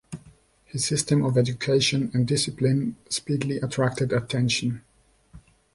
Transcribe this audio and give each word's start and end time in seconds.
His 0.65 0.83
system 0.83 1.23
of 1.23 1.37
education 1.37 2.09
and 2.11 2.27
discipline 2.27 2.95
speedily 3.11 3.57
attracted 3.57 4.11
attention. 4.11 4.81